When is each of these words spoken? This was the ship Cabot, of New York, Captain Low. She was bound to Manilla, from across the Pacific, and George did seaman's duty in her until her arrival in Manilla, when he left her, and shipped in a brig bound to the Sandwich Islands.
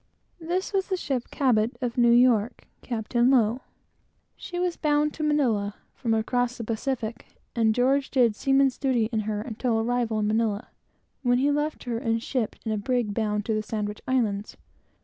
This 0.39 0.73
was 0.73 0.87
the 0.87 0.97
ship 0.97 1.29
Cabot, 1.29 1.77
of 1.79 1.95
New 1.95 2.09
York, 2.11 2.65
Captain 2.81 3.29
Low. 3.29 3.61
She 4.35 4.57
was 4.57 4.75
bound 4.75 5.13
to 5.13 5.21
Manilla, 5.23 5.75
from 5.93 6.15
across 6.15 6.57
the 6.57 6.63
Pacific, 6.63 7.27
and 7.55 7.75
George 7.75 8.09
did 8.09 8.35
seaman's 8.35 8.79
duty 8.79 9.09
in 9.11 9.19
her 9.29 9.43
until 9.43 9.75
her 9.75 9.81
arrival 9.83 10.17
in 10.17 10.25
Manilla, 10.27 10.69
when 11.21 11.37
he 11.37 11.51
left 11.51 11.83
her, 11.83 11.99
and 11.99 12.23
shipped 12.23 12.65
in 12.65 12.71
a 12.71 12.79
brig 12.79 13.13
bound 13.13 13.45
to 13.45 13.53
the 13.53 13.61
Sandwich 13.61 14.01
Islands. 14.07 14.57